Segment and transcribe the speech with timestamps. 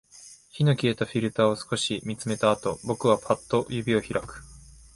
[0.49, 4.41] 火の消えたフィルターを少し見つめたあと、僕はパッと指を開く